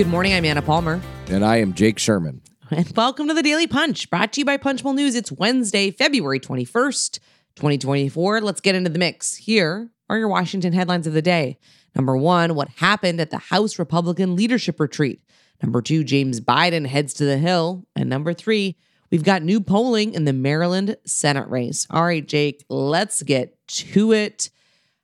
Good 0.00 0.08
morning. 0.08 0.32
I'm 0.32 0.46
Anna 0.46 0.62
Palmer. 0.62 0.98
And 1.28 1.44
I 1.44 1.58
am 1.58 1.74
Jake 1.74 1.98
Sherman. 1.98 2.40
And 2.70 2.90
welcome 2.96 3.28
to 3.28 3.34
the 3.34 3.42
Daily 3.42 3.66
Punch, 3.66 4.08
brought 4.08 4.32
to 4.32 4.40
you 4.40 4.46
by 4.46 4.56
Punchbowl 4.56 4.94
News. 4.94 5.14
It's 5.14 5.30
Wednesday, 5.30 5.90
February 5.90 6.40
21st, 6.40 7.18
2024. 7.56 8.40
Let's 8.40 8.62
get 8.62 8.74
into 8.74 8.88
the 8.88 8.98
mix. 8.98 9.36
Here 9.36 9.90
are 10.08 10.16
your 10.16 10.28
Washington 10.28 10.72
headlines 10.72 11.06
of 11.06 11.12
the 11.12 11.20
day. 11.20 11.58
Number 11.94 12.16
one, 12.16 12.54
what 12.54 12.70
happened 12.76 13.20
at 13.20 13.30
the 13.30 13.36
House 13.36 13.78
Republican 13.78 14.36
Leadership 14.36 14.80
Retreat. 14.80 15.20
Number 15.62 15.82
two, 15.82 16.02
James 16.02 16.40
Biden 16.40 16.86
heads 16.86 17.12
to 17.14 17.26
the 17.26 17.36
Hill. 17.36 17.84
And 17.94 18.08
number 18.08 18.32
three, 18.32 18.78
we've 19.10 19.22
got 19.22 19.42
new 19.42 19.60
polling 19.60 20.14
in 20.14 20.24
the 20.24 20.32
Maryland 20.32 20.96
Senate 21.04 21.50
race. 21.50 21.86
All 21.90 22.06
right, 22.06 22.26
Jake, 22.26 22.64
let's 22.70 23.22
get 23.22 23.54
to 23.66 24.12
it. 24.12 24.48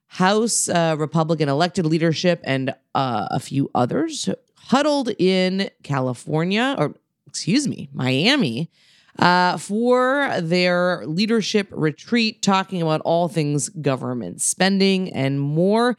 House 0.07 0.71
uh, 0.71 0.97
Republican 0.99 1.51
elected 1.51 1.85
leadership 1.85 2.41
and 2.45 2.71
uh, 2.95 3.29
a 3.31 3.39
few 3.39 3.71
others 3.75 4.31
huddled 4.67 5.11
in 5.19 5.71
California, 5.83 6.75
or 6.79 6.95
excuse 7.27 7.69
me, 7.69 7.89
Miami, 7.93 8.71
uh, 9.19 9.57
for 9.57 10.31
their 10.41 11.05
leadership 11.07 11.69
retreat, 11.71 12.43
talking 12.43 12.83
about 12.83 13.01
all 13.03 13.29
things 13.29 13.69
government 13.69 14.43
spending 14.43 15.13
and 15.13 15.41
more. 15.41 15.97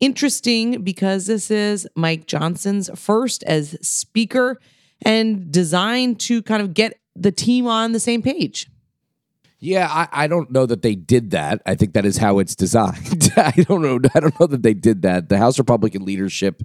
Interesting 0.00 0.82
because 0.82 1.26
this 1.26 1.50
is 1.50 1.86
Mike 1.94 2.26
Johnson's 2.26 2.88
first 2.98 3.42
as 3.44 3.76
speaker 3.86 4.58
and 5.02 5.50
designed 5.52 6.20
to 6.20 6.42
kind 6.42 6.62
of 6.62 6.74
get 6.74 6.98
the 7.14 7.32
team 7.32 7.66
on 7.66 7.92
the 7.92 8.00
same 8.00 8.22
page. 8.22 8.68
Yeah, 9.58 9.88
I, 9.90 10.24
I 10.24 10.26
don't 10.26 10.50
know 10.50 10.64
that 10.64 10.80
they 10.80 10.94
did 10.94 11.32
that. 11.32 11.60
I 11.66 11.74
think 11.74 11.92
that 11.92 12.06
is 12.06 12.16
how 12.16 12.38
it's 12.38 12.54
designed. 12.54 13.30
I 13.36 13.50
don't 13.50 13.82
know. 13.82 14.00
I 14.14 14.20
don't 14.20 14.40
know 14.40 14.46
that 14.46 14.62
they 14.62 14.72
did 14.72 15.02
that. 15.02 15.28
The 15.28 15.36
House 15.36 15.58
Republican 15.58 16.06
leadership 16.06 16.62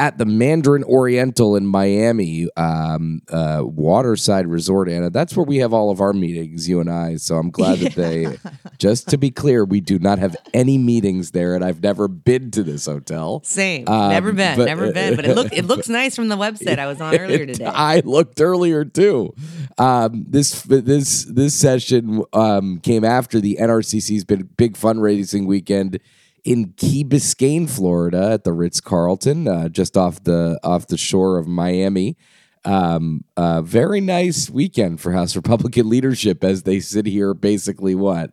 at 0.00 0.16
the 0.16 0.24
Mandarin 0.24 0.82
Oriental 0.84 1.56
in 1.56 1.66
Miami, 1.66 2.48
um, 2.56 3.20
uh, 3.28 3.60
Waterside 3.62 4.46
Resort, 4.46 4.88
Anna. 4.88 5.10
That's 5.10 5.36
where 5.36 5.44
we 5.44 5.58
have 5.58 5.74
all 5.74 5.90
of 5.90 6.00
our 6.00 6.14
meetings, 6.14 6.66
you 6.66 6.80
and 6.80 6.88
I. 6.88 7.16
So 7.16 7.36
I'm 7.36 7.50
glad 7.50 7.80
that 7.80 7.94
they, 7.96 8.38
just 8.78 9.08
to 9.08 9.18
be 9.18 9.30
clear, 9.30 9.62
we 9.62 9.82
do 9.82 9.98
not 9.98 10.18
have 10.18 10.34
any 10.54 10.78
meetings 10.78 11.32
there, 11.32 11.54
and 11.54 11.62
I've 11.62 11.82
never 11.82 12.08
been 12.08 12.50
to 12.52 12.62
this 12.62 12.86
hotel. 12.86 13.42
Same, 13.44 13.86
um, 13.88 14.08
never 14.08 14.32
been, 14.32 14.56
but, 14.56 14.64
never 14.64 14.90
been. 14.90 15.16
But 15.16 15.26
it 15.26 15.34
look 15.34 15.52
it 15.52 15.66
looks 15.66 15.90
nice 15.90 16.16
from 16.16 16.28
the 16.28 16.36
website 16.36 16.78
I 16.78 16.86
was 16.86 16.98
on 16.98 17.14
earlier 17.18 17.44
today. 17.44 17.66
I 17.66 18.00
looked 18.00 18.40
earlier 18.40 18.86
too. 18.86 19.34
Um, 19.76 20.24
this 20.26 20.62
this 20.62 21.24
this 21.24 21.54
session 21.54 22.24
um, 22.32 22.80
came 22.80 23.04
after 23.04 23.38
the 23.38 23.58
NRCC's 23.60 24.24
been 24.24 24.48
big 24.56 24.78
fundraising 24.78 25.46
weekend 25.46 26.00
in 26.44 26.72
Key 26.76 27.04
Biscayne, 27.04 27.68
Florida, 27.68 28.32
at 28.32 28.44
the 28.44 28.52
Ritz 28.52 28.80
Carlton, 28.80 29.48
uh, 29.48 29.68
just 29.68 29.96
off 29.96 30.22
the 30.24 30.58
off 30.62 30.86
the 30.86 30.96
shore 30.98 31.38
of 31.38 31.46
Miami. 31.46 32.16
Um, 32.64 33.24
uh, 33.36 33.62
very 33.62 34.00
nice 34.00 34.50
weekend 34.50 35.00
for 35.00 35.12
House 35.12 35.34
Republican 35.34 35.88
leadership 35.88 36.44
as 36.44 36.64
they 36.64 36.80
sit 36.80 37.06
here, 37.06 37.32
basically 37.32 37.94
what 37.94 38.32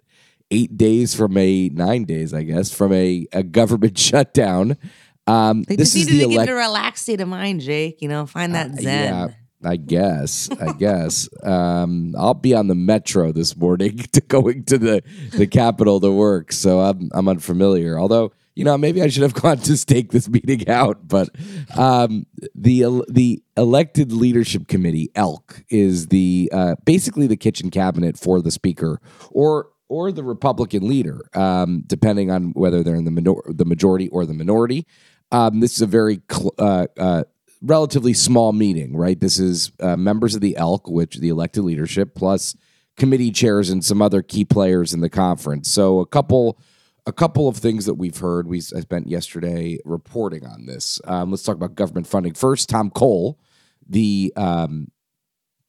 eight 0.52 0.77
days 0.77 1.14
from 1.16 1.38
a 1.38 1.69
nine 1.69 2.03
days, 2.05 2.33
I 2.33 2.44
guess, 2.44 2.73
from 2.73 2.94
a, 2.94 3.27
a 3.31 3.44
government 3.44 3.97
shutdown. 3.99 4.77
Um, 5.25 5.64
they 5.64 5.75
this 5.75 5.94
just 5.94 6.09
needed 6.09 6.19
to 6.19 6.33
elect- 6.33 6.47
get 6.47 6.53
in 6.53 6.58
a 6.58 6.59
relaxed 6.59 7.03
state 7.03 7.21
of 7.21 7.27
mind, 7.27 7.61
Jake. 7.61 8.02
You 8.02 8.08
know, 8.08 8.25
find 8.25 8.55
that 8.55 8.71
uh, 8.71 8.75
zen. 8.75 9.14
Yeah. 9.14 9.27
I 9.63 9.75
guess. 9.75 10.50
I 10.59 10.73
guess. 10.73 11.27
Um, 11.44 12.16
I'll 12.17 12.33
be 12.33 12.53
on 12.53 12.67
the 12.67 12.75
metro 12.75 13.31
this 13.31 13.55
morning 13.58 13.97
to 14.14 14.22
going 14.22 14.64
to 14.66 14.77
the 14.77 15.03
the 15.31 15.47
Capitol 15.47 15.99
to 15.99 16.11
work, 16.11 16.52
so 16.52 16.80
I'm 16.81 17.09
I'm 17.14 17.27
unfamiliar. 17.27 17.99
Although 17.99 18.31
you 18.58 18.64
know, 18.64 18.75
maybe 18.75 19.03
I 19.03 19.08
should 19.08 19.22
have 19.22 19.33
gone 19.41 19.58
to 19.59 19.77
stake 19.77 20.11
this 20.11 20.27
meeting 20.27 20.67
out. 20.67 21.08
But 21.08 21.30
um, 21.77 22.26
the 22.55 23.04
the 23.08 23.43
elected 23.55 24.11
leadership 24.11 24.67
committee 24.67 25.11
(ELK) 25.15 25.64
is 25.70 26.08
the 26.08 26.49
uh, 26.52 26.76
basically 26.83 27.27
the 27.27 27.37
kitchen 27.37 27.70
cabinet 27.70 28.17
for 28.17 28.42
the 28.42 28.52
speaker 28.52 28.99
or 29.31 29.70
or 29.89 30.11
the 30.11 30.23
Republican 30.23 30.87
leader, 30.87 31.21
um, 31.36 31.83
depending 31.86 32.31
on 32.31 32.52
whether 32.52 32.83
they're 32.83 32.95
in 32.95 33.05
the 33.05 33.11
minor- 33.11 33.43
the 33.48 33.64
majority 33.65 34.10
or 34.10 34.26
the 34.26 34.33
minority. 34.33 34.86
Um, 35.31 35.60
this 35.60 35.73
is 35.73 35.81
a 35.81 35.87
very 35.87 36.21
cl- 36.30 36.55
uh, 36.58 36.87
uh, 36.98 37.23
relatively 37.61 38.13
small 38.13 38.53
meeting, 38.53 38.95
right? 38.95 39.19
This 39.19 39.39
is 39.39 39.71
uh, 39.79 39.95
members 39.95 40.35
of 40.35 40.41
the 40.41 40.55
ELK, 40.57 40.89
which 40.89 41.17
the 41.17 41.29
elected 41.29 41.63
leadership, 41.63 42.15
plus 42.15 42.55
committee 42.95 43.31
chairs 43.31 43.69
and 43.69 43.83
some 43.83 44.01
other 44.01 44.21
key 44.21 44.43
players 44.43 44.93
in 44.93 45.01
the 45.01 45.09
conference. 45.09 45.71
So 45.71 45.99
a 45.99 46.05
couple, 46.05 46.59
a 47.05 47.13
couple 47.13 47.47
of 47.47 47.57
things 47.57 47.85
that 47.85 47.93
we've 47.95 48.17
heard. 48.17 48.47
We 48.47 48.59
spent 48.59 49.07
yesterday 49.07 49.79
reporting 49.85 50.45
on 50.45 50.65
this. 50.65 50.99
Um, 51.05 51.31
let's 51.31 51.43
talk 51.43 51.55
about 51.55 51.75
government 51.75 52.07
funding 52.07 52.33
first. 52.33 52.69
Tom 52.69 52.89
Cole, 52.89 53.39
the 53.87 54.33
um, 54.35 54.87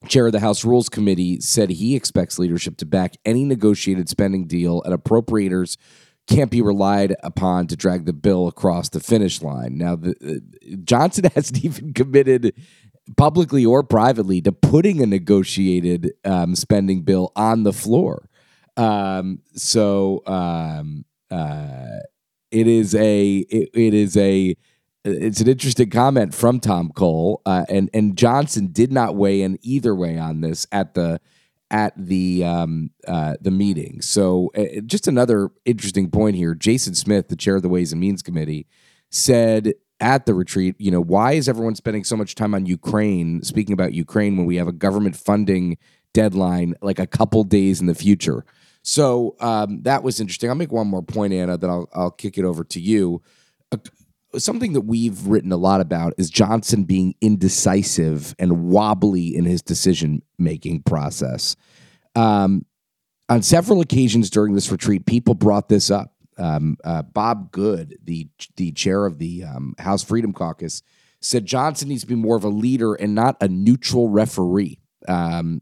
chair 0.09 0.27
of 0.27 0.33
the 0.33 0.41
House 0.41 0.65
Rules 0.65 0.89
Committee, 0.89 1.41
said 1.41 1.71
he 1.71 1.95
expects 1.95 2.39
leadership 2.39 2.79
to 2.79 2.87
back 2.87 3.15
any 3.25 3.45
negotiated 3.45 4.09
spending 4.09 4.47
deal 4.47 4.83
and 4.83 4.99
appropriators 4.99 5.77
can't 6.29 6.51
be 6.51 6.63
relied 6.63 7.17
upon 7.23 7.67
to 7.69 7.77
drag 7.77 8.05
the 8.05 8.13
bill 8.13 8.47
across 8.47 8.91
the 8.91 9.01
finish 9.01 9.43
line. 9.43 9.79
Now, 9.79 9.97
the, 9.97 10.15
uh, 10.25 10.77
Johnson 10.85 11.25
hasn't 11.35 11.65
even 11.65 11.93
committed 11.95 12.55
publicly 13.17 13.65
or 13.65 13.83
privately 13.83 14.41
to 14.43 14.53
putting 14.53 15.03
a 15.03 15.07
negotiated 15.07 16.13
um, 16.25 16.55
spending 16.55 17.03
bill 17.03 17.33
on 17.35 17.63
the 17.63 17.73
floor. 17.73 18.29
Um, 18.77 19.41
so 19.55 20.23
um, 20.27 21.05
uh, 21.31 21.99
it 22.51 22.67
is 22.67 22.95
a 22.95 23.39
it, 23.39 23.71
it 23.75 23.95
is 23.95 24.17
a 24.17 24.57
it's 25.05 25.41
an 25.41 25.49
interesting 25.49 25.91
comment 25.91 26.35
from 26.35 26.61
Tom 26.61 26.93
Cole, 26.95 27.41
uh, 27.47 27.65
and 27.69 27.89
and 27.95 28.17
Johnson 28.17 28.69
did 28.73 28.93
not 28.93 29.17
weigh 29.17 29.43
in 29.43 29.59
either 29.63 29.95
way 29.95 30.19
on 30.19 30.43
this 30.43 30.67
at 30.71 30.95
the 30.95 31.21
at 31.71 31.93
the 31.97 32.45
um, 32.45 32.91
uh, 33.07 33.35
the 33.41 33.51
meeting. 33.51 34.01
So, 34.01 34.51
uh, 34.57 34.81
just 34.87 35.07
another 35.07 35.51
interesting 35.65 36.11
point 36.11 36.37
here. 36.37 36.55
Jason 36.55 36.95
Smith, 36.95 37.29
the 37.29 37.37
chair 37.37 37.57
of 37.57 37.63
the 37.63 37.69
Ways 37.69 37.93
and 37.93 38.01
Means 38.01 38.23
Committee, 38.23 38.67
said 39.11 39.75
at 40.01 40.27
the 40.27 40.35
retreat, 40.35 40.77
you 40.79 40.91
know, 40.91 41.01
why 41.01 41.33
is 41.33 41.49
everyone 41.49 41.75
spending 41.75 42.05
so 42.05 42.17
much 42.17 42.35
time 42.35 42.55
on 42.55 42.67
Ukraine, 42.67 43.43
speaking 43.43 43.73
about 43.73 43.93
Ukraine, 43.93 44.37
when 44.37 44.47
we 44.47 44.57
have 44.57 44.69
a 44.69 44.73
government 44.73 45.17
funding 45.17 45.77
deadline 46.15 46.75
like 46.81 46.99
a 46.99 47.07
couple 47.07 47.45
days 47.45 47.81
in 47.81 47.87
the 47.87 47.95
future? 47.95 48.45
So 48.83 49.37
um, 49.41 49.83
that 49.83 50.03
was 50.03 50.21
interesting. 50.21 50.49
I'll 50.49 50.57
make 50.57 50.73
one 50.73 50.87
more 50.87 51.03
point, 51.03 51.33
Anna, 51.33 51.59
then 51.59 51.69
I'll, 51.69 51.89
I'll 51.93 52.11
kick 52.11 52.39
it 52.39 52.45
over 52.45 52.65
to 52.65 52.81
you 52.81 53.23
something 54.37 54.75
that 54.75 54.83
we've 54.83 55.27
written 55.27 55.53
a 55.53 55.57
lot 55.57 55.81
about 55.81 56.15
is 56.19 56.31
Johnson 56.31 56.85
being 56.85 57.15
indecisive 57.21 58.35
and 58.39 58.69
wobbly 58.69 59.35
in 59.35 59.45
his 59.45 59.63
decision 59.63 60.23
making 60.39 60.83
process. 60.83 61.57
Um, 62.15 62.67
on 63.29 63.43
several 63.43 63.81
occasions 63.81 64.31
during 64.31 64.55
this 64.55 64.71
retreat, 64.71 65.07
people 65.07 65.35
brought 65.35 65.69
this 65.69 65.91
up. 65.91 66.15
Um, 66.37 66.77
uh, 66.85 67.03
Bob 67.03 67.51
Good, 67.51 67.99
the 68.03 68.29
the 68.57 68.73
chair 68.73 69.07
of 69.07 69.19
the 69.19 69.45
um, 69.45 69.75
House 69.79 70.05
Freedom 70.05 70.33
Caucus, 70.33 70.83
said 71.21 71.47
Johnson 71.47 71.89
needs 71.89 72.03
to 72.03 72.07
be 72.07 72.15
more 72.15 72.37
of 72.37 72.45
a 72.45 72.49
leader 72.49 72.95
and 72.95 73.15
not 73.15 73.37
a 73.41 73.49
neutral 73.49 74.09
referee. 74.09 74.79
Um, 75.09 75.61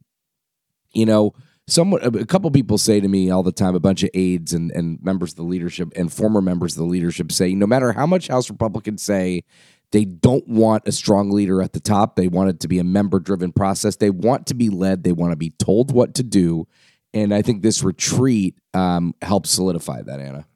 you 0.92 1.06
know, 1.06 1.32
someone 1.68 2.00
a 2.02 2.24
couple 2.24 2.50
people 2.50 2.78
say 2.78 3.00
to 3.00 3.08
me 3.08 3.30
all 3.30 3.42
the 3.42 3.52
time 3.52 3.74
a 3.74 3.80
bunch 3.80 4.02
of 4.02 4.10
aides 4.14 4.52
and, 4.52 4.70
and 4.70 5.02
members 5.02 5.32
of 5.32 5.36
the 5.36 5.42
leadership 5.42 5.92
and 5.96 6.12
former 6.12 6.40
members 6.40 6.74
of 6.74 6.78
the 6.78 6.88
leadership 6.88 7.32
say 7.32 7.54
no 7.54 7.66
matter 7.66 7.92
how 7.92 8.06
much 8.06 8.28
house 8.28 8.48
republicans 8.50 9.02
say 9.02 9.42
they 9.92 10.04
don't 10.04 10.46
want 10.48 10.86
a 10.86 10.92
strong 10.92 11.30
leader 11.30 11.62
at 11.62 11.72
the 11.72 11.80
top 11.80 12.16
they 12.16 12.28
want 12.28 12.50
it 12.50 12.60
to 12.60 12.68
be 12.68 12.78
a 12.78 12.84
member 12.84 13.18
driven 13.18 13.52
process 13.52 13.96
they 13.96 14.10
want 14.10 14.46
to 14.46 14.54
be 14.54 14.68
led 14.68 15.02
they 15.02 15.12
want 15.12 15.32
to 15.32 15.36
be 15.36 15.50
told 15.50 15.92
what 15.92 16.14
to 16.14 16.22
do. 16.22 16.66
And 17.12 17.34
i 17.34 17.42
think 17.42 17.62
this 17.62 17.82
retreat 17.82 18.58
um, 18.74 19.14
helps 19.22 19.50
solidify 19.50 20.02
that 20.02 20.20
anna. 20.20 20.46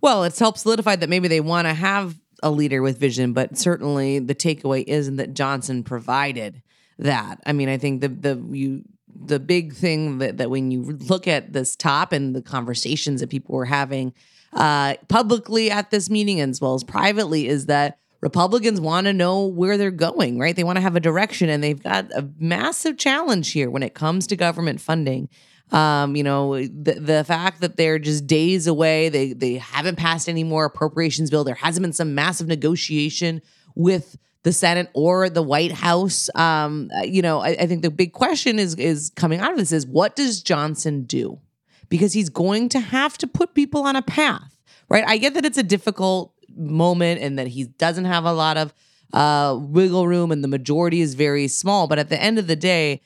Well 0.00 0.24
it's 0.24 0.38
helped 0.38 0.58
solidify 0.58 0.96
that 0.96 1.08
maybe 1.10 1.28
they 1.28 1.40
want 1.40 1.66
to 1.66 1.74
have 1.74 2.18
a 2.42 2.50
leader 2.50 2.80
with 2.80 2.98
vision 2.98 3.34
but 3.34 3.58
certainly 3.58 4.20
the 4.20 4.34
takeaway 4.34 4.84
isn't 4.86 5.16
that 5.16 5.34
johnson 5.34 5.82
provided 5.82 6.62
that. 6.98 7.40
I 7.44 7.52
mean 7.52 7.68
i 7.68 7.76
think 7.76 8.00
the 8.00 8.08
the 8.08 8.42
you 8.56 8.84
the 9.14 9.40
big 9.40 9.74
thing 9.74 10.18
that, 10.18 10.38
that 10.38 10.50
when 10.50 10.70
you 10.70 10.82
look 10.82 11.26
at 11.28 11.52
this 11.52 11.76
top 11.76 12.12
and 12.12 12.34
the 12.34 12.42
conversations 12.42 13.20
that 13.20 13.30
people 13.30 13.54
were 13.54 13.64
having 13.64 14.12
uh, 14.52 14.94
publicly 15.08 15.70
at 15.70 15.90
this 15.90 16.08
meeting 16.08 16.40
as 16.40 16.60
well 16.60 16.74
as 16.74 16.84
privately 16.84 17.48
is 17.48 17.66
that 17.66 17.98
Republicans 18.20 18.80
want 18.80 19.06
to 19.06 19.12
know 19.12 19.46
where 19.46 19.76
they're 19.76 19.90
going, 19.90 20.38
right? 20.38 20.56
They 20.56 20.64
want 20.64 20.76
to 20.76 20.82
have 20.82 20.96
a 20.96 21.00
direction, 21.00 21.50
and 21.50 21.62
they've 21.62 21.82
got 21.82 22.10
a 22.12 22.26
massive 22.38 22.96
challenge 22.96 23.52
here 23.52 23.68
when 23.68 23.82
it 23.82 23.92
comes 23.92 24.26
to 24.28 24.36
government 24.36 24.80
funding. 24.80 25.28
Um, 25.72 26.16
you 26.16 26.22
know, 26.22 26.56
the 26.56 26.94
the 27.00 27.24
fact 27.24 27.60
that 27.60 27.76
they're 27.76 27.98
just 27.98 28.26
days 28.26 28.66
away, 28.66 29.10
they 29.10 29.34
they 29.34 29.56
haven't 29.56 29.96
passed 29.96 30.28
any 30.28 30.42
more 30.42 30.64
appropriations 30.64 31.30
bill. 31.30 31.44
There 31.44 31.54
hasn't 31.54 31.82
been 31.82 31.92
some 31.92 32.14
massive 32.14 32.46
negotiation 32.46 33.42
with 33.74 34.16
the 34.44 34.52
Senate 34.52 34.90
or 34.92 35.28
the 35.28 35.42
White 35.42 35.72
House. 35.72 36.30
Um, 36.34 36.90
uh, 36.96 37.02
you 37.02 37.22
know, 37.22 37.40
I, 37.40 37.48
I 37.48 37.66
think 37.66 37.82
the 37.82 37.90
big 37.90 38.12
question 38.12 38.58
is 38.58 38.74
is 38.76 39.10
coming 39.16 39.40
out 39.40 39.50
of 39.50 39.58
this 39.58 39.72
is 39.72 39.86
what 39.86 40.14
does 40.14 40.42
Johnson 40.42 41.02
do? 41.02 41.40
Because 41.88 42.12
he's 42.12 42.28
going 42.28 42.68
to 42.70 42.80
have 42.80 43.18
to 43.18 43.26
put 43.26 43.54
people 43.54 43.82
on 43.82 43.96
a 43.96 44.02
path, 44.02 44.56
right? 44.88 45.04
I 45.06 45.16
get 45.16 45.34
that 45.34 45.44
it's 45.44 45.58
a 45.58 45.62
difficult 45.62 46.32
moment 46.54 47.20
and 47.20 47.38
that 47.38 47.48
he 47.48 47.64
doesn't 47.64 48.04
have 48.04 48.24
a 48.24 48.32
lot 48.32 48.56
of 48.56 48.72
uh, 49.12 49.58
wiggle 49.60 50.06
room, 50.06 50.30
and 50.30 50.44
the 50.44 50.48
majority 50.48 51.00
is 51.00 51.14
very 51.14 51.48
small. 51.48 51.86
But 51.86 51.98
at 51.98 52.08
the 52.08 52.20
end 52.20 52.38
of 52.38 52.46
the 52.46 52.56
day, 52.56 53.00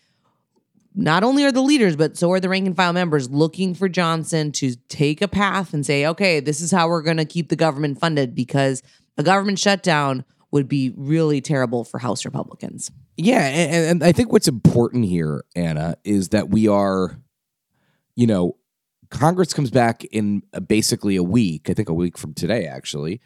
not 0.94 1.22
only 1.22 1.44
are 1.44 1.52
the 1.52 1.62
leaders, 1.62 1.94
but 1.94 2.16
so 2.16 2.32
are 2.32 2.40
the 2.40 2.48
rank 2.48 2.66
and 2.66 2.74
file 2.74 2.92
members 2.92 3.30
looking 3.30 3.74
for 3.74 3.88
Johnson 3.88 4.50
to 4.52 4.74
take 4.88 5.22
a 5.22 5.28
path 5.28 5.72
and 5.72 5.86
say, 5.86 6.06
okay, 6.06 6.40
this 6.40 6.60
is 6.60 6.72
how 6.72 6.88
we're 6.88 7.02
going 7.02 7.18
to 7.18 7.24
keep 7.24 7.48
the 7.48 7.56
government 7.56 8.00
funded 8.00 8.34
because 8.34 8.82
a 9.16 9.22
government 9.22 9.58
shutdown 9.58 10.24
would 10.50 10.68
be 10.68 10.92
really 10.96 11.40
terrible 11.40 11.84
for 11.84 11.98
House 11.98 12.24
Republicans. 12.24 12.90
Yeah, 13.16 13.44
and, 13.46 13.86
and 13.86 14.04
I 14.04 14.12
think 14.12 14.32
what's 14.32 14.48
important 14.48 15.04
here, 15.04 15.44
Anna, 15.54 15.96
is 16.04 16.30
that 16.30 16.48
we 16.48 16.68
are, 16.68 17.18
you 18.16 18.26
know, 18.26 18.56
Congress 19.10 19.52
comes 19.52 19.70
back 19.70 20.04
in 20.04 20.42
basically 20.66 21.16
a 21.16 21.22
week. 21.22 21.68
I 21.68 21.74
think 21.74 21.88
a 21.88 21.94
week 21.94 22.16
from 22.18 22.34
today, 22.34 22.66
actually. 22.66 23.20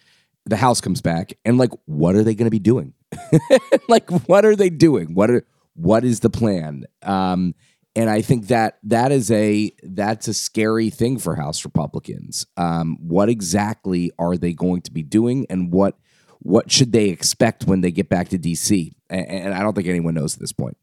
The 0.45 0.57
House 0.57 0.81
comes 0.81 1.01
back, 1.01 1.35
and 1.45 1.59
like, 1.59 1.71
what 1.85 2.17
are 2.17 2.25
they 2.25 2.35
going 2.35 2.47
to 2.47 2.51
be 2.51 2.59
doing? 2.59 2.95
like, 3.89 4.11
what 4.29 4.45
are 4.45 4.57
they 4.57 4.71
doing? 4.71 5.15
What 5.15 5.31
are 5.31 5.47
what 5.75 6.05
is 6.05 6.21
the 6.21 6.31
plan? 6.31 6.85
Um, 7.03 7.55
and 7.95 8.09
I 8.09 8.23
think 8.23 8.49
that 8.49 8.79
that 8.85 9.13
is 9.13 9.31
a 9.31 9.71
that's 9.83 10.29
a 10.29 10.35
scary 10.35 10.91
thing 10.91 11.19
for 11.19 11.37
House 11.37 11.65
Republicans. 11.65 12.47
Um, 12.57 12.97
what 13.01 13.29
exactly 13.29 14.11
are 14.19 14.37
they 14.37 14.53
going 14.53 14.83
to 14.83 14.93
be 14.93 15.03
doing, 15.03 15.47
and 15.51 15.73
what 15.73 15.97
what 16.43 16.71
should 16.71 16.93
they 16.93 17.09
expect 17.09 17.65
when 17.65 17.81
they 17.81 17.91
get 17.91 18.09
back 18.09 18.29
to 18.31 18.39
DC? 18.39 18.93
And, 19.09 19.55
I 19.55 19.61
don't 19.61 19.75
think 19.75 19.89
anyone 19.89 20.15
knows 20.15 20.35
at 20.35 20.41
this 20.41 20.53
point. 20.53 20.77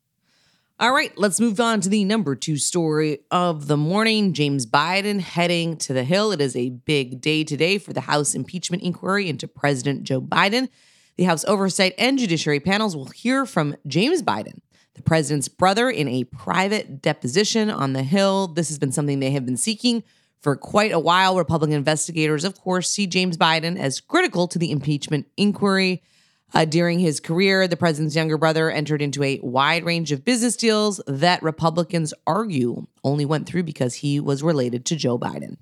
All 0.79 0.93
right, 0.93 1.11
let's 1.17 1.41
move 1.41 1.59
on 1.59 1.81
to 1.81 1.89
the 1.89 2.05
number 2.05 2.35
two 2.35 2.55
story 2.55 3.19
of 3.31 3.67
the 3.67 3.75
morning. 3.75 4.31
James 4.31 4.65
Biden 4.65 5.19
heading 5.19 5.75
to 5.77 5.91
the 5.91 6.05
Hill. 6.05 6.31
It 6.31 6.39
is 6.39 6.55
a 6.55 6.69
big 6.69 7.19
day 7.19 7.43
today 7.43 7.77
for 7.77 7.91
the 7.91 8.01
House 8.01 8.33
impeachment 8.33 8.83
inquiry 8.83 9.27
into 9.27 9.47
President 9.47 10.03
Joe 10.03 10.21
Biden. 10.21 10.69
The 11.17 11.25
House 11.25 11.43
Oversight 11.45 11.95
and 11.97 12.17
Judiciary 12.17 12.61
panels 12.61 12.95
will 12.95 13.07
hear 13.07 13.45
from 13.45 13.75
James 13.85 14.23
Biden 14.23 14.59
the 14.93 15.01
president's 15.01 15.49
brother 15.49 15.89
in 15.89 16.07
a 16.07 16.23
private 16.23 17.01
deposition 17.01 17.69
on 17.69 17.91
the 17.91 18.03
Hill. 18.03 18.47
This 18.47 18.69
has 18.69 18.79
been 18.79 18.93
something 18.93 19.19
they 19.19 19.31
have 19.31 19.45
been 19.45 19.57
seeking 19.57 20.03
for 20.41 20.55
quite 20.55 20.91
a 20.91 20.99
while. 20.99 21.37
Republican 21.37 21.75
investigators, 21.75 22.43
of 22.43 22.59
course, 22.59 22.89
see 22.89 23.07
James 23.07 23.37
Biden 23.37 23.77
as 23.77 23.99
critical 23.99 24.47
to 24.47 24.59
the 24.59 24.71
impeachment 24.71 25.27
inquiry. 25.37 26.03
Uh, 26.51 26.65
during 26.65 26.97
his 26.97 27.19
career, 27.19 27.67
the 27.67 27.77
president's 27.77 28.15
younger 28.15 28.37
brother 28.37 28.71
entered 28.71 29.03
into 29.03 29.23
a 29.23 29.39
wide 29.43 29.85
range 29.85 30.11
of 30.11 30.25
business 30.25 30.55
deals 30.55 30.99
that 31.05 31.43
Republicans 31.43 32.11
argue 32.25 32.87
only 33.03 33.23
went 33.23 33.47
through 33.47 33.61
because 33.61 33.95
he 33.95 34.19
was 34.19 34.41
related 34.41 34.83
to 34.85 34.95
Joe 34.95 35.19
Biden. 35.19 35.57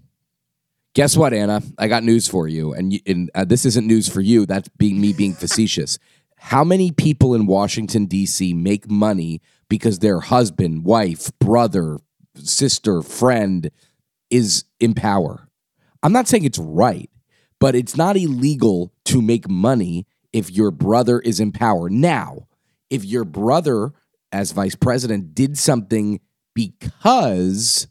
Guess 0.94 1.18
what, 1.18 1.34
Anna? 1.34 1.62
I 1.78 1.88
got 1.88 2.04
news 2.04 2.28
for 2.28 2.48
you, 2.48 2.74
and, 2.74 2.94
you, 2.94 3.00
and 3.06 3.30
uh, 3.36 3.46
this 3.46 3.66
isn't 3.66 3.86
news 3.86 4.08
for 4.08 4.22
you. 4.22 4.46
That's 4.46 4.70
being 4.70 5.00
me 5.02 5.14
being 5.14 5.34
facetious. 5.34 6.00
How 6.38 6.64
many 6.64 6.92
people 6.92 7.34
in 7.36 7.48
Washington, 7.48 8.06
D.C. 8.06 8.54
make 8.54 8.90
money 8.90 9.42
because 9.70 10.00
their 10.00 10.22
husband, 10.22 10.86
wife, 10.86 11.32
brother, 11.40 12.00
sister, 12.36 13.02
friend 13.02 13.70
is 14.30 14.66
in 14.80 14.94
power? 14.94 15.48
I'm 16.04 16.14
not 16.14 16.28
saying 16.28 16.46
it's 16.46 16.60
right, 16.60 17.10
but 17.60 17.76
it's 17.76 17.98
not 17.98 18.18
illegal 18.18 18.94
to 19.06 19.22
make 19.22 19.50
money 19.50 20.06
if 20.34 20.52
your 20.52 20.72
brother 20.72 21.20
is 21.20 21.40
in 21.40 21.52
power. 21.52 21.90
Now, 21.90 22.48
if 22.90 23.04
your 23.04 23.26
brother, 23.26 23.92
as 24.32 24.52
vice 24.52 24.76
president, 24.76 25.34
did 25.34 25.58
something 25.58 26.20
because 26.54 27.88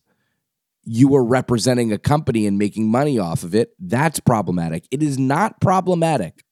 you 0.84 1.08
were 1.08 1.24
representing 1.24 1.92
a 1.92 1.98
company 1.98 2.46
and 2.46 2.58
making 2.58 2.90
money 2.90 3.18
off 3.18 3.42
of 3.42 3.54
it, 3.54 3.72
that's 3.78 4.20
problematic. 4.20 4.86
It 4.90 5.02
is 5.02 5.18
not 5.18 5.60
problematic 5.60 6.44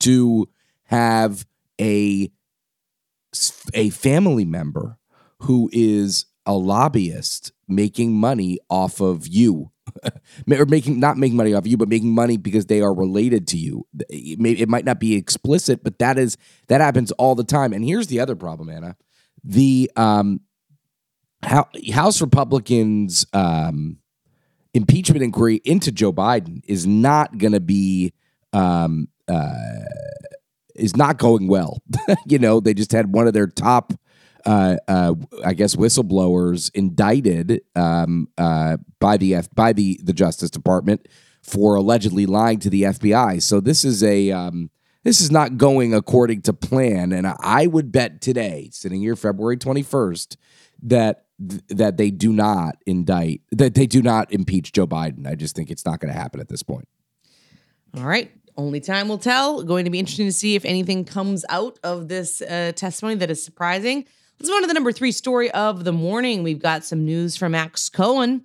to 0.00 0.48
have 0.84 1.46
a 1.80 2.30
a 3.74 3.90
family 3.90 4.44
member 4.44 4.98
who 5.40 5.68
is 5.72 6.24
a 6.46 6.54
lobbyist 6.54 7.52
making 7.68 8.14
money 8.14 8.58
off 8.68 9.00
of 9.00 9.26
you. 9.26 9.70
Or 10.50 10.66
making 10.66 11.00
not 11.00 11.16
making 11.16 11.36
money 11.36 11.54
off 11.54 11.62
of 11.62 11.66
you 11.66 11.78
but 11.78 11.88
making 11.88 12.14
money 12.14 12.36
because 12.36 12.66
they 12.66 12.82
are 12.82 12.94
related 12.94 13.48
to 13.48 13.56
you. 13.56 13.86
It, 14.10 14.38
may, 14.38 14.52
it 14.52 14.68
might 14.68 14.84
not 14.84 15.00
be 15.00 15.16
explicit 15.16 15.82
but 15.82 15.98
that 15.98 16.18
is 16.18 16.36
that 16.68 16.82
happens 16.82 17.10
all 17.12 17.34
the 17.34 17.42
time. 17.42 17.72
And 17.72 17.82
here's 17.82 18.06
the 18.06 18.20
other 18.20 18.36
problem 18.36 18.68
anna. 18.68 18.96
The 19.42 19.90
um 19.96 20.40
house 21.42 22.20
republicans 22.20 23.26
um 23.32 23.98
impeachment 24.74 25.22
inquiry 25.22 25.60
into 25.64 25.90
joe 25.90 26.12
biden 26.12 26.60
is 26.66 26.86
not 26.86 27.38
going 27.38 27.54
to 27.54 27.60
be 27.60 28.12
um 28.52 29.08
uh 29.26 29.54
is 30.78 30.96
not 30.96 31.18
going 31.18 31.48
well. 31.48 31.82
you 32.26 32.38
know, 32.38 32.60
they 32.60 32.72
just 32.72 32.92
had 32.92 33.12
one 33.12 33.26
of 33.26 33.34
their 33.34 33.46
top, 33.46 33.92
uh, 34.44 34.76
uh, 34.86 35.14
I 35.44 35.54
guess, 35.54 35.76
whistleblowers 35.76 36.70
indicted 36.74 37.62
um, 37.74 38.28
uh, 38.38 38.78
by 39.00 39.16
the 39.16 39.36
F- 39.36 39.54
by 39.54 39.72
the 39.72 40.00
the 40.02 40.12
Justice 40.12 40.50
Department 40.50 41.06
for 41.42 41.76
allegedly 41.76 42.26
lying 42.26 42.58
to 42.60 42.70
the 42.70 42.82
FBI. 42.82 43.42
So 43.42 43.60
this 43.60 43.84
is 43.84 44.02
a 44.02 44.30
um, 44.30 44.70
this 45.04 45.20
is 45.20 45.30
not 45.30 45.56
going 45.56 45.94
according 45.94 46.42
to 46.42 46.52
plan, 46.52 47.12
and 47.12 47.26
I 47.40 47.66
would 47.66 47.92
bet 47.92 48.20
today, 48.20 48.68
sitting 48.72 49.00
here 49.00 49.16
February 49.16 49.56
twenty 49.56 49.82
first, 49.82 50.36
that 50.82 51.26
th- 51.48 51.62
that 51.68 51.96
they 51.96 52.10
do 52.10 52.32
not 52.32 52.76
indict 52.86 53.42
that 53.52 53.74
they 53.74 53.86
do 53.86 54.02
not 54.02 54.32
impeach 54.32 54.72
Joe 54.72 54.86
Biden. 54.86 55.26
I 55.26 55.34
just 55.34 55.56
think 55.56 55.70
it's 55.70 55.84
not 55.84 56.00
going 56.00 56.12
to 56.12 56.18
happen 56.18 56.40
at 56.40 56.48
this 56.48 56.62
point. 56.62 56.88
All 57.96 58.04
right. 58.04 58.30
Only 58.56 58.80
time 58.80 59.08
will 59.08 59.18
tell. 59.18 59.62
Going 59.62 59.84
to 59.84 59.90
be 59.90 60.00
interesting 60.00 60.26
to 60.26 60.32
see 60.32 60.56
if 60.56 60.64
anything 60.64 61.04
comes 61.04 61.44
out 61.48 61.78
of 61.84 62.08
this 62.08 62.42
uh, 62.42 62.72
testimony 62.74 63.14
that 63.16 63.30
is 63.30 63.42
surprising. 63.42 64.04
Let's 64.40 64.50
go 64.50 64.54
on 64.54 64.62
to 64.62 64.68
the 64.68 64.74
number 64.74 64.92
three 64.92 65.10
story 65.10 65.50
of 65.50 65.82
the 65.82 65.92
morning. 65.92 66.44
We've 66.44 66.62
got 66.62 66.84
some 66.84 67.04
news 67.04 67.36
from 67.36 67.52
Max 67.52 67.88
Cohen. 67.88 68.44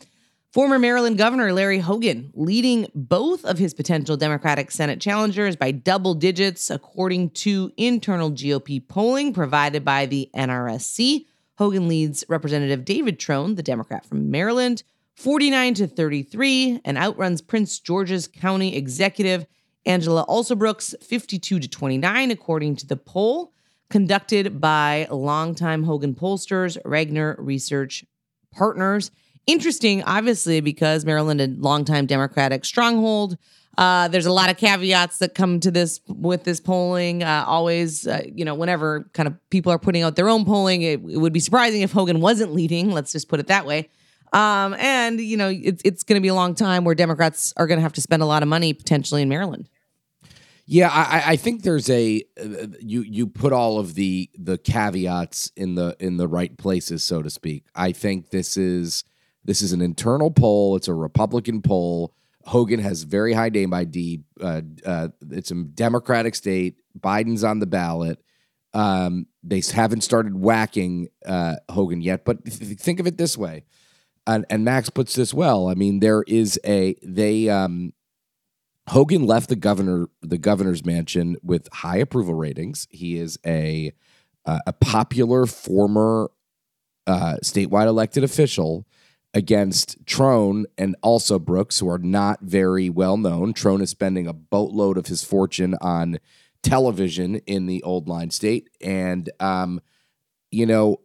Former 0.51 0.79
Maryland 0.79 1.19
Governor 1.19 1.53
Larry 1.53 1.77
Hogan 1.77 2.31
leading 2.33 2.87
both 2.95 3.45
of 3.45 3.59
his 3.59 3.75
potential 3.75 4.17
Democratic 4.17 4.71
Senate 4.71 4.99
challengers 4.99 5.55
by 5.55 5.69
double 5.69 6.15
digits, 6.15 6.71
according 6.71 7.29
to 7.31 7.71
internal 7.77 8.31
GOP 8.31 8.87
polling 8.87 9.33
provided 9.33 9.85
by 9.85 10.07
the 10.07 10.31
NRSC. 10.35 11.27
Hogan 11.59 11.87
leads 11.87 12.25
Representative 12.27 12.85
David 12.85 13.19
Trone, 13.19 13.53
the 13.53 13.61
Democrat 13.61 14.03
from 14.03 14.31
Maryland, 14.31 14.81
49 15.13 15.75
to 15.75 15.85
33, 15.85 16.81
and 16.83 16.97
outruns 16.97 17.39
Prince 17.39 17.77
George's 17.77 18.27
County 18.27 18.75
Executive 18.75 19.45
Angela 19.85 20.25
Alsobrooks 20.25 20.95
52 21.03 21.59
to 21.59 21.67
29, 21.67 22.31
according 22.31 22.77
to 22.77 22.87
the 22.87 22.97
poll 22.97 23.53
conducted 23.93 24.59
by 24.59 25.05
longtime 25.11 25.83
Hogan 25.83 26.15
pollsters, 26.15 26.79
Ragnar 26.83 27.35
Research 27.37 28.03
Partners. 28.51 29.11
Interesting, 29.45 30.01
obviously, 30.01 30.61
because 30.61 31.05
Maryland, 31.05 31.39
a 31.39 31.45
longtime 31.45 32.07
Democratic 32.07 32.65
stronghold. 32.65 33.37
Uh, 33.77 34.07
there's 34.07 34.25
a 34.25 34.31
lot 34.31 34.49
of 34.49 34.57
caveats 34.57 35.19
that 35.19 35.35
come 35.35 35.59
to 35.59 35.69
this 35.69 36.01
with 36.07 36.43
this 36.43 36.59
polling. 36.59 37.21
Uh, 37.21 37.45
always, 37.45 38.07
uh, 38.07 38.23
you 38.25 38.43
know, 38.43 38.55
whenever 38.55 39.07
kind 39.13 39.27
of 39.27 39.35
people 39.51 39.71
are 39.71 39.77
putting 39.77 40.01
out 40.01 40.15
their 40.15 40.27
own 40.27 40.43
polling, 40.43 40.81
it, 40.81 40.93
it, 40.93 41.19
would 41.19 41.33
be 41.33 41.39
surprising 41.39 41.83
if 41.83 41.91
Hogan 41.91 42.19
wasn't 42.19 42.51
leading. 42.51 42.89
Let's 42.89 43.11
just 43.11 43.29
put 43.29 43.39
it 43.39 43.45
that 43.45 43.67
way. 43.67 43.91
Um, 44.31 44.73
and 44.79 45.21
you 45.21 45.37
know, 45.37 45.49
it's 45.49 45.83
it's 45.85 46.01
going 46.01 46.19
to 46.19 46.21
be 46.23 46.29
a 46.29 46.33
long 46.33 46.55
time 46.55 46.83
where 46.83 46.95
Democrats 46.95 47.53
are 47.57 47.67
going 47.67 47.77
to 47.77 47.83
have 47.83 47.93
to 47.93 48.01
spend 48.01 48.23
a 48.23 48.25
lot 48.25 48.41
of 48.41 48.49
money 48.49 48.73
potentially 48.73 49.21
in 49.21 49.29
Maryland. 49.29 49.69
Yeah, 50.65 50.89
I, 50.89 51.33
I 51.33 51.35
think 51.35 51.63
there's 51.63 51.89
a 51.89 52.23
uh, 52.41 52.67
you 52.79 53.01
you 53.01 53.27
put 53.27 53.51
all 53.51 53.79
of 53.79 53.95
the 53.95 54.29
the 54.37 54.57
caveats 54.57 55.51
in 55.57 55.75
the 55.75 55.95
in 55.99 56.15
the 56.17 56.27
right 56.27 56.57
places, 56.57 57.03
so 57.03 57.21
to 57.21 57.29
speak. 57.29 57.65
I 57.75 57.91
think 57.91 58.29
this 58.29 58.55
is 58.55 59.03
this 59.43 59.61
is 59.61 59.73
an 59.73 59.81
internal 59.81 60.31
poll. 60.31 60.77
It's 60.77 60.87
a 60.87 60.93
Republican 60.93 61.61
poll. 61.61 62.13
Hogan 62.45 62.79
has 62.79 63.03
very 63.03 63.33
high 63.33 63.49
name 63.49 63.73
ID. 63.73 64.21
Uh, 64.39 64.61
uh, 64.85 65.07
it's 65.31 65.51
a 65.51 65.55
Democratic 65.55 66.35
state. 66.35 66.75
Biden's 66.97 67.43
on 67.43 67.59
the 67.59 67.65
ballot. 67.65 68.21
Um, 68.73 69.27
they 69.43 69.61
haven't 69.73 70.01
started 70.01 70.35
whacking 70.35 71.09
uh, 71.25 71.55
Hogan 71.69 72.01
yet, 72.01 72.23
but 72.25 72.43
think 72.45 72.99
of 72.99 73.07
it 73.07 73.17
this 73.17 73.37
way, 73.37 73.65
and, 74.25 74.45
and 74.49 74.63
Max 74.63 74.89
puts 74.89 75.13
this 75.13 75.33
well. 75.33 75.67
I 75.67 75.73
mean, 75.75 75.99
there 75.99 76.23
is 76.23 76.59
a 76.65 76.95
they 77.03 77.49
um, 77.49 77.93
Hogan 78.89 79.25
left 79.25 79.49
the 79.49 79.55
governor 79.55 80.09
the 80.21 80.37
governor's 80.37 80.85
mansion 80.85 81.37
with 81.41 81.67
high 81.71 81.97
approval 81.97 82.33
ratings. 82.33 82.87
He 82.89 83.17
is 83.17 83.39
a 83.45 83.93
uh, 84.45 84.59
a 84.67 84.73
popular 84.73 85.45
former 85.45 86.29
uh, 87.07 87.37
statewide 87.41 87.87
elected 87.87 88.23
official 88.23 88.85
against 89.33 90.05
Trone 90.05 90.65
and 90.77 90.95
Alsobrooks, 91.03 91.79
who 91.79 91.89
are 91.89 91.97
not 91.97 92.41
very 92.41 92.89
well 92.89 93.17
known. 93.17 93.53
Trone 93.53 93.81
is 93.81 93.89
spending 93.89 94.27
a 94.27 94.33
boatload 94.33 94.97
of 94.97 95.07
his 95.07 95.23
fortune 95.23 95.75
on 95.81 96.19
television 96.61 97.37
in 97.47 97.65
the 97.65 97.81
old 97.83 98.07
line 98.07 98.31
state, 98.31 98.69
and 98.81 99.29
um, 99.39 99.79
you 100.51 100.65
know 100.65 100.99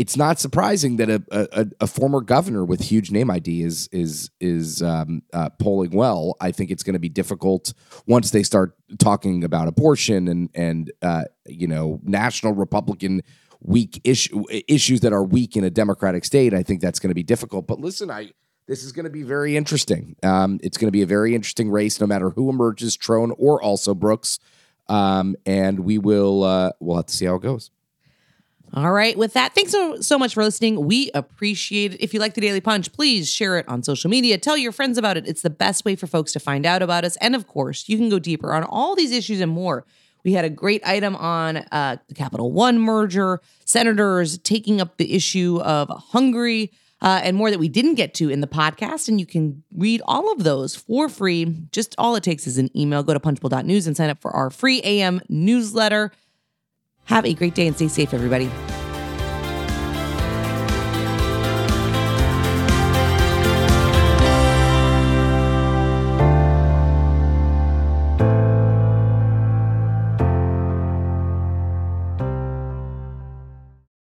it's 0.00 0.16
not 0.16 0.40
surprising 0.40 0.96
that 0.96 1.10
a, 1.10 1.22
a, 1.30 1.66
a 1.82 1.86
former 1.86 2.22
governor 2.22 2.64
with 2.64 2.80
huge 2.80 3.10
name 3.10 3.30
ID 3.30 3.62
is 3.62 3.86
is 3.92 4.30
is 4.40 4.82
um, 4.82 5.22
uh, 5.34 5.50
polling 5.58 5.90
well. 5.90 6.38
I 6.40 6.52
think 6.52 6.70
it's 6.70 6.82
going 6.82 6.94
to 6.94 6.98
be 6.98 7.10
difficult 7.10 7.74
once 8.06 8.30
they 8.30 8.42
start 8.42 8.74
talking 8.98 9.44
about 9.44 9.68
abortion 9.68 10.26
and 10.26 10.48
and 10.54 10.90
uh, 11.02 11.24
you 11.46 11.66
know 11.66 12.00
national 12.02 12.54
Republican 12.54 13.20
weak 13.60 14.00
issue 14.02 14.42
issues 14.68 15.00
that 15.00 15.12
are 15.12 15.22
weak 15.22 15.54
in 15.54 15.64
a 15.64 15.70
Democratic 15.70 16.24
state. 16.24 16.54
I 16.54 16.62
think 16.62 16.80
that's 16.80 16.98
going 16.98 17.10
to 17.10 17.14
be 17.14 17.22
difficult. 17.22 17.66
But 17.66 17.78
listen, 17.78 18.10
I 18.10 18.30
this 18.66 18.82
is 18.82 18.92
going 18.92 19.04
to 19.04 19.10
be 19.10 19.22
very 19.22 19.54
interesting. 19.54 20.16
Um, 20.22 20.60
it's 20.62 20.78
going 20.78 20.88
to 20.88 20.92
be 20.92 21.02
a 21.02 21.06
very 21.06 21.34
interesting 21.34 21.70
race, 21.70 22.00
no 22.00 22.06
matter 22.06 22.30
who 22.30 22.48
emerges, 22.48 22.96
Trone 22.96 23.34
or 23.36 23.60
Alsobrooks. 23.60 24.38
Um, 24.88 25.36
and 25.44 25.80
we 25.80 25.98
will 25.98 26.42
uh, 26.42 26.70
we'll 26.80 26.96
have 26.96 27.04
to 27.04 27.14
see 27.14 27.26
how 27.26 27.34
it 27.34 27.42
goes. 27.42 27.70
All 28.72 28.92
right. 28.92 29.18
With 29.18 29.32
that, 29.32 29.52
thanks 29.54 29.72
so, 29.72 30.00
so 30.00 30.16
much 30.16 30.34
for 30.34 30.44
listening. 30.44 30.86
We 30.86 31.10
appreciate 31.12 31.94
it. 31.94 32.00
If 32.00 32.14
you 32.14 32.20
like 32.20 32.34
the 32.34 32.40
Daily 32.40 32.60
Punch, 32.60 32.92
please 32.92 33.28
share 33.28 33.58
it 33.58 33.68
on 33.68 33.82
social 33.82 34.08
media. 34.08 34.38
Tell 34.38 34.56
your 34.56 34.70
friends 34.70 34.96
about 34.96 35.16
it. 35.16 35.26
It's 35.26 35.42
the 35.42 35.50
best 35.50 35.84
way 35.84 35.96
for 35.96 36.06
folks 36.06 36.32
to 36.34 36.40
find 36.40 36.64
out 36.64 36.80
about 36.80 37.04
us. 37.04 37.16
And 37.16 37.34
of 37.34 37.48
course, 37.48 37.88
you 37.88 37.96
can 37.96 38.08
go 38.08 38.20
deeper 38.20 38.52
on 38.52 38.62
all 38.62 38.94
these 38.94 39.10
issues 39.10 39.40
and 39.40 39.50
more. 39.50 39.84
We 40.24 40.34
had 40.34 40.44
a 40.44 40.50
great 40.50 40.86
item 40.86 41.16
on 41.16 41.58
uh, 41.72 41.96
the 42.06 42.14
Capital 42.14 42.52
One 42.52 42.78
merger, 42.78 43.40
senators 43.64 44.38
taking 44.38 44.80
up 44.80 44.98
the 44.98 45.14
issue 45.14 45.60
of 45.62 45.88
Hungary, 45.88 46.70
uh, 47.02 47.20
and 47.24 47.36
more 47.36 47.50
that 47.50 47.58
we 47.58 47.68
didn't 47.68 47.94
get 47.94 48.14
to 48.14 48.30
in 48.30 48.40
the 48.40 48.46
podcast. 48.46 49.08
And 49.08 49.18
you 49.18 49.26
can 49.26 49.64
read 49.74 50.02
all 50.04 50.30
of 50.32 50.44
those 50.44 50.76
for 50.76 51.08
free. 51.08 51.64
Just 51.72 51.94
all 51.98 52.14
it 52.14 52.22
takes 52.22 52.46
is 52.46 52.58
an 52.58 52.70
email. 52.78 53.02
Go 53.02 53.14
to 53.14 53.20
punchbowl.news 53.20 53.86
and 53.86 53.96
sign 53.96 54.10
up 54.10 54.20
for 54.20 54.30
our 54.30 54.50
free 54.50 54.80
AM 54.82 55.22
newsletter. 55.28 56.12
Have 57.10 57.26
a 57.26 57.34
great 57.34 57.56
day 57.56 57.66
and 57.66 57.74
stay 57.74 57.88
safe, 57.88 58.14
everybody. 58.14 58.48